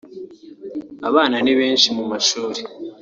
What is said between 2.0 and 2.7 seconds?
mashuri